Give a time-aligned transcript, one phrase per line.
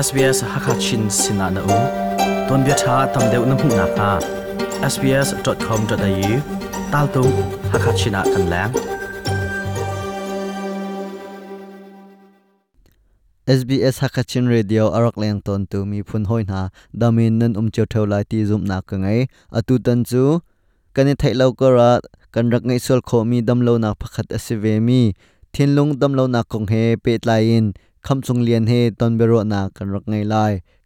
[0.00, 1.76] SBS Hakachin Sinana U
[2.48, 4.08] Ton bia tha tam deuh na hmu na kha
[4.94, 6.34] sbs.com.au
[6.92, 7.22] tal tu
[7.74, 8.72] Hakachina kan lang
[13.56, 16.60] SBS Hakachin Radio arak leng ton tu mi phun hoi na
[16.92, 19.20] damin nan um cheu theu lai ti zum na ka ngai
[19.62, 20.22] atu tan chu
[20.96, 21.90] kani thai lo ko ra
[22.36, 25.02] kan rak ngai sol kho mi dam lo na pakhat asivemi
[25.54, 27.66] thinlung dam lo na kong he pe tlain
[28.10, 30.36] คำทรงเลียนเฮตอนเบรนักกันรักไงไล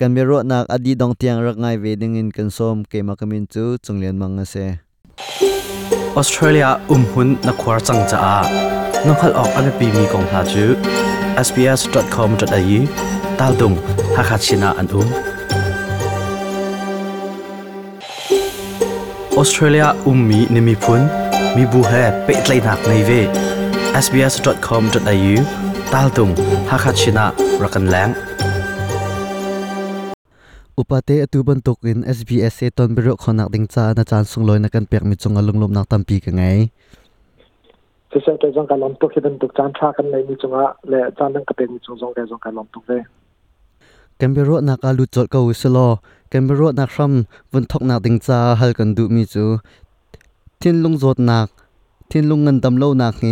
[0.01, 4.55] กันเบรนักอดีตดองเตียงรักไงเวดิงินกันส้มเกมากมินจูทรงเลียนมังเส
[6.17, 8.27] ออสเตรเลียอุ้มหุ่นนักควาจังจ้า
[9.07, 10.65] น้องขัดออกอันเป็นมีกองทาจู
[11.47, 12.81] sbs.com.au
[13.39, 13.73] ตาดุง
[14.17, 15.07] ฮักฮัชินาอันอุ้ม
[19.37, 21.03] ออสเตรเลียอุ้มมีนิมิพุน
[21.57, 21.93] มีบูเฮ
[22.25, 23.11] เปิดไลนักในเว
[24.05, 25.39] sbs.com.au
[25.97, 26.31] ตาลตุง
[26.71, 27.25] ฮักชินะ
[27.63, 28.09] รักันแรง
[30.79, 36.43] อุปเทตุบันตุกิน SBS ต้นเบริโคนักดิงจ้านอาจารย์สงลอยนักกเปียกมิจงอลุงลมนักตันปีกังไง
[38.11, 43.01] จะใช้ใจจงการลงตุกิันตุกจานชากันในมิจงอาและจานนั่กระเป็นมิจงจงใจจงการลงตุกเลย
[44.21, 45.79] กันบริโคนักลุจจดกูสโล
[46.33, 49.45] กันบริโคนักรำวันทกนักดิงจ้าฮัลกันดูมิจู
[50.61, 51.47] ทิ้นลุงจดนัก
[52.11, 53.25] ทิ้นลุงเงินตำโลนักเฮ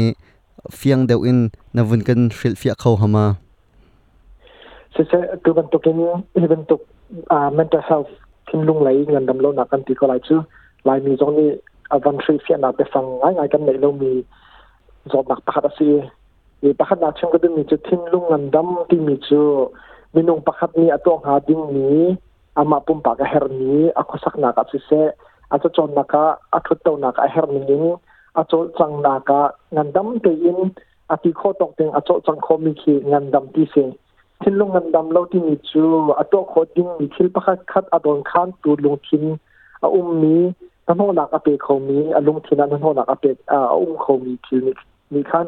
[0.73, 3.37] fiang deuh in na vun kan hril fia kho hama
[4.97, 5.99] se se tu ban to ken
[6.37, 6.77] even to
[7.31, 8.11] a mental health
[8.47, 10.45] kin lung lai ngan dam lo na kan ti ko lai chu
[10.85, 11.47] lai mi zong ni
[11.97, 14.25] avan hril fia na pe sang ngai ngai kan nei lo mi
[15.13, 16.05] zot nak pakhat asi
[16.63, 19.71] e pakhat na chung ko mi chu thin lung ngan dam ti mi chu
[20.15, 21.89] minung pakhat ni atong ha ding ni
[22.61, 25.01] ama pum pa ka her ni akhosak na ka se se
[25.53, 26.23] acha chon na ka
[26.57, 27.65] athut to na ka her ni
[28.39, 29.41] อโจจังนากะ
[29.75, 30.59] งินดำตัวอิน
[31.11, 33.89] อติโคตกเต็งอโจจังคมีขีงินดำที่เสียง
[34.41, 35.83] ทิ้งลงเงินดำเลาที่มีจู
[36.19, 39.25] อโตโคยิ้งมีทิลปะคัดคัดอดอนข้านตูดลงทิ้ง
[39.83, 40.37] อาอุ้มมี
[40.87, 44.61] นั่นวหนักอเปกเขามีอาลงทิ้นนั่นวหนักอเปกอาอุ้มเขามีคือ
[45.15, 45.47] มีขั้น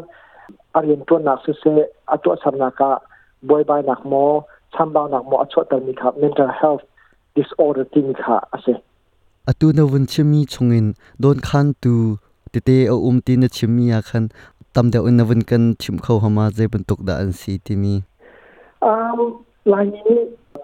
[0.75, 1.63] อาเรียนตัวนักเสเส
[2.11, 2.91] อโจสันนากะ
[3.49, 4.25] บอยบายนักหมอ
[4.75, 6.83] ชัมบาวนักหมออโจตันมีครับ mental health
[7.35, 8.77] disorder ที่มีค่ะอาเซอ
[9.59, 10.87] ตัวนวันเชมีชงงิน
[11.21, 11.95] โดนขั้นตู
[12.53, 14.29] tete o um tin chimmi a khan
[14.75, 17.77] tam de un vun kan chim kho hama je ban tok da an si ti
[17.77, 17.93] mi
[18.81, 19.21] um
[19.65, 20.17] lai ni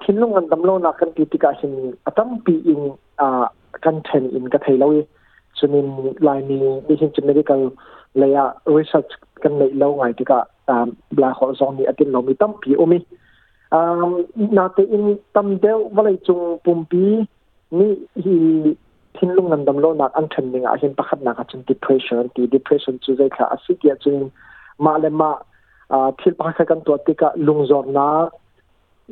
[0.03, 2.81] thin lung an dam lo na kan ti ka sin atam pi in
[3.19, 3.27] a
[3.85, 5.03] kan then in ka thei lo e
[5.59, 5.89] chunin
[6.27, 6.59] lai ni
[6.89, 7.63] ni sin chim medical
[8.21, 8.45] leya
[8.77, 10.39] research kan nei lo ngai ti ka
[10.73, 12.99] um black hole zone ni atin lo mi tam pi o mi
[13.79, 14.11] um
[14.57, 17.05] na te in tam de walai chung pumpi
[17.79, 17.87] ni
[18.25, 18.75] hi
[19.19, 24.17] ทิ้งลงนั่นดำโลนักอันเทนนิงอาจเป็นปัจจุบันก็จะเป็น depression ที่ depression จู่ใจค่ะอาศัยเกจึง
[24.85, 25.31] มาเลมา
[25.93, 28.27] อ่าที่พักกันตัวติกะลุงจอมนัก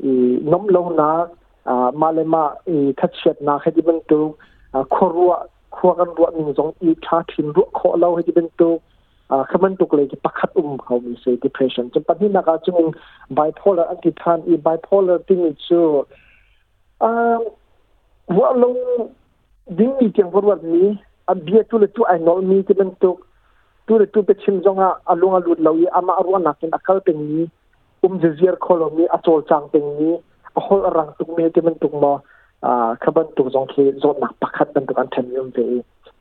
[0.03, 0.11] อี
[0.53, 4.29] น้ำลงนักามาเลมาอีทัดเช็ดนักให้ดเป็นตุก
[4.75, 5.33] อ่าขรัว
[5.77, 8.75] ขวากันรัวหนึ่งสองอีท่าทิ้งรัวขอเล่าให้ดเป็นตัว
[9.31, 12.79] อ่าขมันตุกเลยที่ประคับอุ้มเขามีสิ depression จนปัจจุบันนักจึง
[13.37, 15.85] bipolar อันที่ท่านอี bipolar ที่มีชื่อ
[18.39, 18.75] ว่าลง
[19.71, 20.93] ding mi keng vor war ni
[21.27, 23.17] a bia tu le tu ai no mi te ben tu
[23.89, 26.71] tu le tu pe chim jong a alunga lut lo ye ama arwa na kin
[26.79, 27.47] akal peng ni
[28.09, 30.11] um je zier kholo mi a chol chang peng ni
[30.59, 32.13] a hol rang tu me te ben tu ma
[32.69, 32.75] a
[33.07, 35.67] khaban tu jong khe zot na pakhat ben um tu kan them yum ve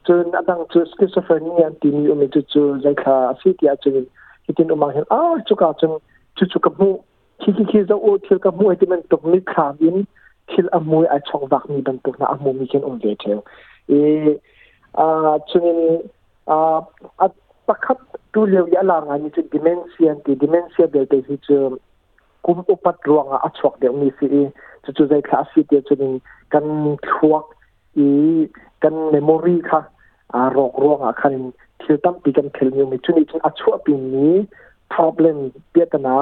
[0.08, 4.08] chun adang chu schizophrenia ti mi um chu chu zai kha si ti a chun
[4.48, 6.00] kitin umang hen a ah, chu ka chun
[6.36, 6.94] chu chu ka mu
[7.44, 10.06] khi khi khi zo o thil ka mu te bên tu mi kha in
[10.48, 13.00] thil a mui a chong vak mi ban tuk na a mu mi ken um
[13.04, 13.40] ve theo
[13.90, 14.36] e
[15.04, 15.06] a
[15.50, 16.02] chunin
[16.56, 16.58] a
[17.26, 17.28] a
[17.68, 17.98] pakhat
[18.34, 21.58] tu le ya la nga ni chu dementia anti dementia del te hi chu
[22.46, 24.44] kum upat ruanga a chok de ni si e,
[24.84, 26.14] chu chu zai kha si te chunin
[26.54, 26.68] kan
[27.08, 27.46] thuak
[28.06, 28.46] i e,
[28.82, 29.80] kan memory kha
[30.40, 31.46] a rok ruanga khanin
[31.82, 34.30] thil tam pi kan khel ni mi chuni chu a chua pi ni
[34.94, 35.38] problem
[35.74, 36.16] pe ta na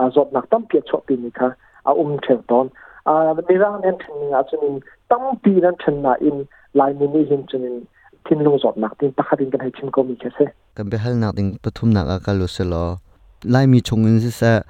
[0.00, 1.48] a zot nak tam pe chua pi ni kha
[1.90, 2.68] a um thel ton
[3.06, 7.24] a mirang nen thin nga chunin tam ti nan thin na in lai ni ni
[7.24, 7.84] hin chunin
[8.28, 10.46] thin lung zot nak tin pakhatin kan hai chin ko mi khese
[10.76, 12.96] kan be hal nak ding pathum nak a ka lo se lo
[13.44, 14.60] lai mi chung in sa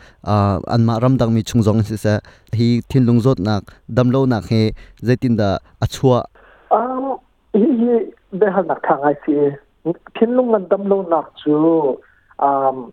[0.75, 2.21] an ma ram dang mi chung zong si sa
[2.57, 3.63] hi thin lung zot nak
[3.97, 4.73] dam lo nak he
[5.07, 6.25] zaitin da achua
[6.71, 7.17] um
[7.61, 7.95] hi hi
[8.41, 9.37] be hal nak thang ai si
[10.19, 11.53] thin lung an dam lo nak chu
[12.49, 12.91] um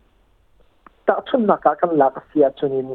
[1.07, 2.87] ta chun nak ka kan la ka sia chunin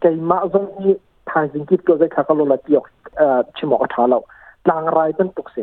[0.00, 0.94] keima zong ni
[1.30, 2.82] ทางสิงคิดก็จะขาก็ลลติยอ
[3.18, 4.18] เอ่อชิมอกทาเรา
[4.68, 5.56] ต่างรายเป็นตุกเส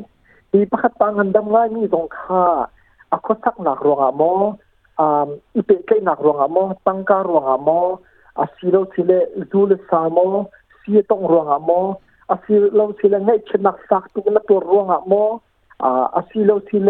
[0.53, 2.45] มีประคตังอันดังไรมีตรงค่า
[3.13, 4.31] อักษักหนักรวงอ่ะมอ
[4.99, 7.79] อ่าอีเปกหนักรวงอ่ะมอตั้งการรวงอ่ะมอ
[8.39, 9.11] อาศิโรทิเล
[9.49, 10.25] ซูเลสามอ
[10.77, 11.79] เสียต้องรวงอ่ะมอ
[12.31, 15.23] อาศิโรทิเลไงชนักสักตุกนัตัวรวงอ่ะมอ
[15.83, 16.89] อ่าอาศิโรทิเล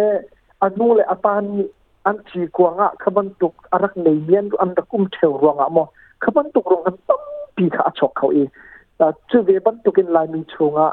[0.62, 1.60] อันนู้เลอตานี
[2.06, 5.84] อันทีกวางอ่ะขบันตุกอารักในเมียนอันตะกุมเทวรวงอ่ะมอ
[6.24, 7.22] ขบันตุกรวงกันตั้ม
[7.56, 8.50] ปีขาชกเขาเอง
[9.00, 10.92] chu ve ban tukin lai mi chunga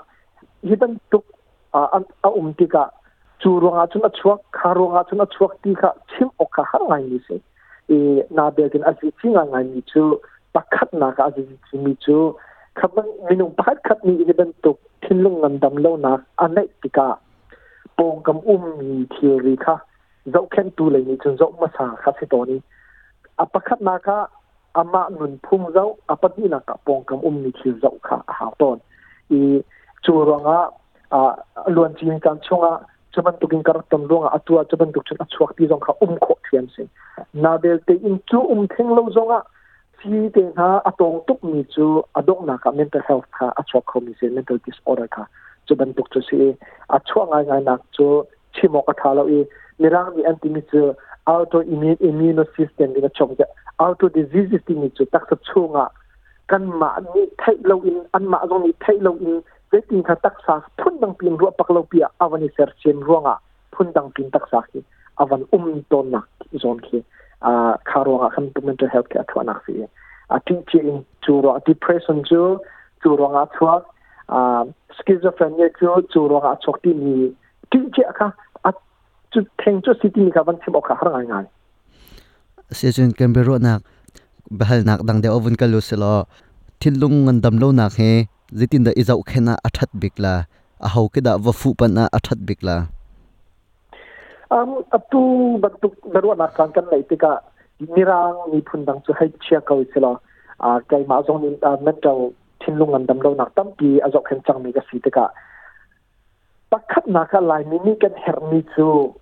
[0.62, 1.25] hi ban tuk
[1.73, 2.01] a
[2.41, 2.85] um ti ka
[3.41, 7.03] chu ronga chuna chuak kha ronga chuna chuak ti kha chim o kha har ngai
[7.05, 7.41] ni se
[7.97, 7.99] e
[8.39, 10.03] na be kin aji chinga ngai ni chu
[10.56, 12.19] pakhat na ka aji chimi chu
[12.83, 14.15] khaban minung pakhat khat ni
[15.11, 16.12] i lung ngam dam lo na
[16.45, 17.09] anai ti ka
[17.99, 19.77] pong kam um theory kha
[20.37, 22.57] zau khen tu le ni chun zau ma sa kha se to ni
[23.43, 23.95] a pakhat na
[24.76, 28.76] อามาหนุนพุ่งเจ้าอพัดีนักปองกำอุ้มนิคิวเจ้าข้าหาตอน
[29.31, 29.41] อี
[30.05, 30.49] จูรัง
[31.15, 31.32] อ่า
[31.76, 32.75] ล้วนจีนกัรช่วงอ่ะ
[33.15, 36.82] จะบรรทุกินการตั้งรวงอ่ะตัวจะบรรทุกชนอชวักที่จงข้าอุ้มขอเทียนสิ
[37.44, 39.43] น่าเบลเตอินจูอุ้มเทงเลวจงอ่ะ
[39.99, 41.87] สีเดินหาอาตองตุกมีจู
[42.17, 45.25] อดงนักมีนเตอร์เฮลท์ขาอชวักคอมิเซนเมนเตอร์ดิสออร์ขา
[45.67, 46.37] จะบรรทุกชนสิ
[46.93, 48.06] อัจฉริยง่ายนักจู
[48.55, 49.35] ชิมอกระทาเลอย
[49.81, 50.82] มีร่างมีแอนติมิจู
[51.29, 53.47] อัลโตอิมิอิมิโนซิสเต็มดีกับช่องจะ
[53.79, 55.91] auto diseases ti ni chu tak sa chunga
[56.49, 59.43] kan ma ni thai lo in an ma zong ni thai lo in
[59.73, 63.35] vetin kha tak sa phun dang pin ru pak lo pia awani ser chen ruanga
[63.76, 64.81] phun dang pin tak sa ki
[65.25, 66.21] awan um ton na
[66.62, 67.03] zon ki
[67.49, 67.50] a
[67.91, 69.76] kharonga kan tu mental health ke athwa nak si
[70.35, 72.43] a ti chi in chu ro depression chu
[73.03, 73.75] chu ro nga chua
[74.29, 74.38] a
[75.00, 77.35] schizophrenia chu chu ro nga chok ti ni
[77.71, 78.29] ti chi kha
[78.69, 78.71] a
[79.32, 81.47] chu theng chu city ni ka van chim ok kha har ngai ngai
[82.72, 83.81] se chun canberra nak
[84.50, 86.25] bahal nak dang de ovun kalu selo
[86.81, 90.46] thilung ngan dam lo nak he zitin da izau khena athat bikla
[90.81, 92.88] a hau ke da wafu pan a athat bikla
[94.50, 95.20] um up to
[95.61, 97.40] bak tu darwa na kan kan lai tika
[97.96, 100.12] mirang ni phun dang chu hai chia kau selo
[100.64, 101.49] a kai ma zong ni
[101.87, 102.19] mental
[102.62, 105.26] thinlung ngan dam lo nak tam pi azok khen chang mi ka si tika
[106.72, 109.14] pakhat na ka lai ni ni kan her ni chu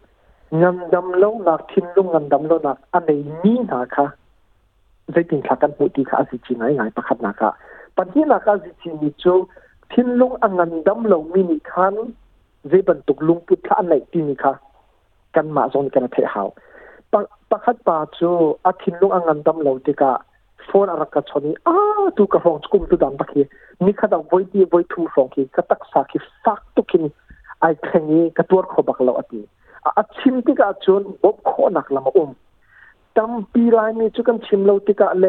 [0.61, 3.11] งำดำเล่าหนักทิ้งลุงงำดำเล่าหนักอันไหน
[3.45, 4.07] มีหนะคะ
[5.13, 7.53] ใจติงขากันหูดีค่ะสิจีนไงไงประคับหนักะ
[7.97, 9.35] ปัจจุบันกะสิจินจู
[9.93, 11.95] ทิ้งลุงอันงำดำเล่ามีนิคัน
[12.69, 14.53] ใจบรรทุกลุงปุทธอันไหนตีนี่คะ
[15.35, 16.49] กันมาส่งกันเทหาว
[17.51, 18.31] ประคัดป่าจู
[18.65, 20.13] อาทิ้งลุงอันงำดำเล่าติกะ
[20.69, 21.77] ฟอนอารักชนีอ้า
[22.17, 23.47] ตุกระหองกุมตุดันปักยี่
[23.85, 27.03] นี่ะดาดไว้ดีไว้ทุู่ฟองกีกระตักสากิสักตุกิน
[27.61, 29.43] ไอ้แข่งนี้กระตัวขบักเราอันนี้
[29.87, 32.31] อาชิมติกาชนบกโคนักละำอม
[33.17, 35.27] ตัมปีไลมีชุกันชิมเลวติกาเล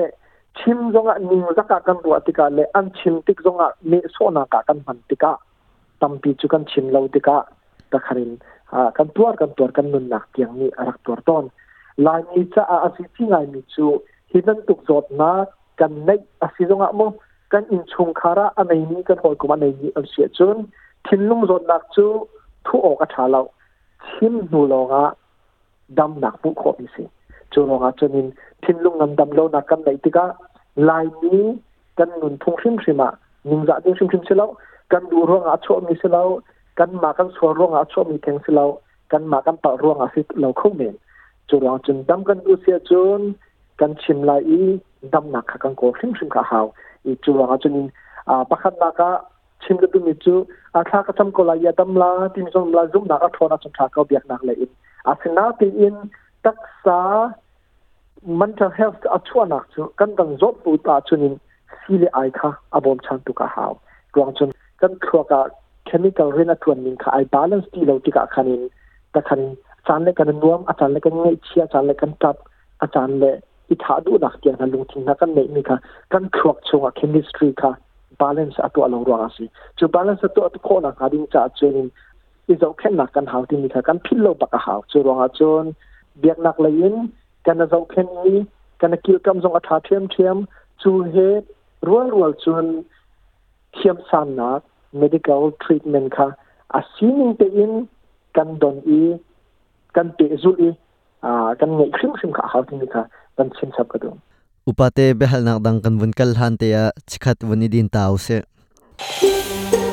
[0.60, 5.32] ชิมจงะนิ่งสักกันรัวติกาเลอันชิมติกจงะมีโซนักกันมันติกา
[6.02, 7.38] ตัมปีชุกันชิมเลวติกา
[7.92, 8.32] ตะคาริน
[8.98, 11.44] กันตัวกันตัวกันนุนนักเี่งนี้รักตัวตอน
[12.06, 13.86] ลายมีจะอาศิติไงมีชู
[14.32, 15.32] ฮิดันตุกจดนา
[15.80, 16.10] กันใน
[16.42, 17.06] อาศิจงะมุ
[17.54, 20.58] กันอินชงคาระอันไหนนี้กันโหอยกุมาในนี้อันเสียจน
[21.06, 22.06] ทิ้งลุงจดนักชู
[22.66, 23.42] ทุกอกอาชาเรา
[24.10, 25.04] ทิมนูลงะ
[26.00, 27.04] ดำหนักบุคนิสิ
[27.54, 28.28] จูลงะจนิน
[28.64, 30.26] ทิ้งลุงนำดำโลนักกันไหนติกะ
[30.90, 31.44] ลายนี้
[32.00, 33.10] กันนุนทุ่งชิมชิมะ
[33.50, 34.48] นิงจัดิงชิมชิมเสลา
[34.94, 36.24] กันดูร่วงอาชชมีเสลา
[36.80, 38.66] กันมากันสวนร่วงอาชชมีแทงเสลา
[39.12, 40.96] กันมากันต่อร่วงอาศิเราเข้าเมน
[41.50, 43.22] จูลงจนดำกันดูเสียจน
[43.80, 44.60] กันชิมลายอี
[45.14, 46.66] ดำหนักกันโกชิมชิมข้าว
[47.06, 47.88] อีจูลงะจนิน
[48.30, 49.10] อ่าประคันนักะ
[49.63, 50.36] ชิมกตุมิจู
[50.75, 54.72] อาะถ้ากระทำก็ลายดำลาทีมส่งลาซุ่มนักทอนักสงครามก็เบียกนักเลยอิน
[55.08, 55.96] อ่ะสินาตีอิน
[56.46, 57.00] ตักษา
[58.39, 61.34] มันจะเฮลท์อัจฉริยะจูกันตั้งจบปุตตาจุนิน
[61.79, 63.74] สี่เลไอค่ะอาบอมชันตุกะฮาว
[64.13, 64.50] กลางจุน
[64.82, 65.39] กันครัวกะ
[65.86, 68.62] เคมีกัลเรนัตวนินค่ะไอบาลานซ์ที่เราติกะคันิน
[69.12, 69.41] แต่คัน
[69.77, 72.36] อาจารย์เล็กกันรวมอาจารย์เล็กกันง่ายเชียอาจารย์เล็กกันจับ
[72.82, 73.32] อาจารย์เล่
[73.70, 75.77] อิทาดูนักเกียกันลงทิ้งนักกันเล่มีค่ะ
[76.13, 77.72] กันครัวชงกับเคมีสตรีค่ะ
[78.20, 81.88] balance atu alo ruang asi chu balance atu atu khona kading cha chunin
[82.53, 85.72] is okay na kan hau ting kha kan philo baka hau chu ruang a chon
[86.22, 87.10] biak nak lain
[87.46, 88.43] kan a zau khen ni
[88.84, 90.46] kan a kil kam zong a tha thiam thiam
[90.84, 91.27] chu he
[91.89, 92.70] rual rual chun
[93.79, 94.51] khiam san na
[95.05, 96.27] medical treatment kha
[96.82, 97.74] a sining te in
[98.39, 99.01] kan don i
[99.98, 100.70] kan te zul i
[101.32, 103.01] a kan ngai khrim khrim kha hau ting kha
[103.39, 104.17] kan chin sap ka dum
[104.67, 106.77] อุปัตย์เบหลนักดังกันวุนกัลฮันเตีย
[107.10, 108.38] ชิกัดวันนี้ดินเต้าเซอ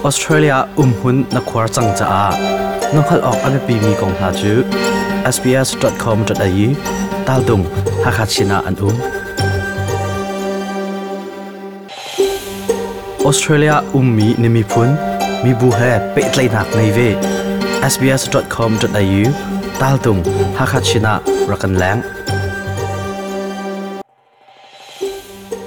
[0.09, 2.19] อสเตรเลียอุ้มหุ่นนักควาจังจ้า
[2.95, 4.53] น้องขัดออกอันเปปีมีกองทาจู
[5.35, 6.69] sbs dot com dot au
[7.29, 7.61] ตาดุง
[8.05, 8.97] ฮักฮัดชนะอันอุ้ม
[13.25, 14.89] ออสเตรเลียอุ้มมีนิมิพุน
[15.45, 15.81] มีบูเฮ
[16.13, 16.99] เป็ดไลนักในเว
[17.93, 19.23] sbs dot com dot au
[19.81, 20.19] ตาดุง
[20.59, 21.13] ฮักฮัดชนะ
[21.51, 21.99] รักันแรง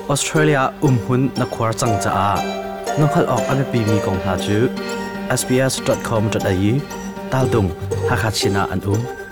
[0.10, 2.48] Australia um umhun na khwar chang cha a
[3.00, 4.60] nongkhal ok ame pi mi kong ha chu
[5.39, 6.72] sbs.com.au
[7.33, 7.72] tal dung
[8.10, 9.23] ha kha china an um